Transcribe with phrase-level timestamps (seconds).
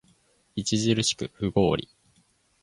[0.57, 1.87] 著しく不合理